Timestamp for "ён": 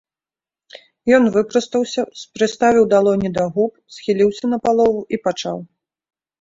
1.17-1.23